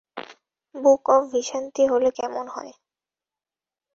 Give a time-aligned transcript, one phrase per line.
[0.75, 2.73] বুক অব ভিশান্তি হলে কেমন হয়?